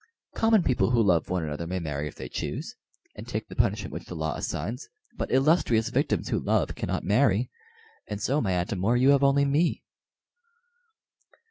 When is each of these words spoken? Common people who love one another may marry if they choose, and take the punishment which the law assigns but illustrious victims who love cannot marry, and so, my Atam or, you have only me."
Common 0.33 0.63
people 0.63 0.89
who 0.89 1.01
love 1.03 1.29
one 1.29 1.43
another 1.43 1.67
may 1.67 1.77
marry 1.77 2.07
if 2.07 2.15
they 2.15 2.27
choose, 2.27 2.73
and 3.15 3.27
take 3.27 3.47
the 3.47 3.55
punishment 3.55 3.93
which 3.93 4.05
the 4.05 4.15
law 4.15 4.33
assigns 4.33 4.89
but 5.15 5.29
illustrious 5.31 5.89
victims 5.89 6.29
who 6.29 6.39
love 6.39 6.73
cannot 6.73 7.03
marry, 7.03 7.51
and 8.07 8.19
so, 8.19 8.41
my 8.41 8.53
Atam 8.53 8.83
or, 8.83 8.97
you 8.97 9.09
have 9.09 9.21
only 9.21 9.45
me." 9.45 9.83